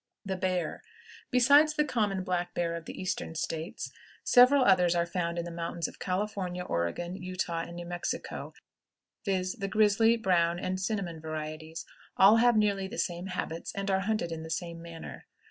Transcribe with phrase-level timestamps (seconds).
[0.25, 0.81] THE BEAR.
[1.29, 3.91] Besides the common black bear of the Eastern States,
[4.23, 8.55] several others are found in the mountains of California, Oregon, Utah, and New Mexico,
[9.25, 11.85] viz., the grizzly, brown, and cinnamon varieties;
[12.17, 15.27] all have nearly the same habits, and are hunted in the same manner.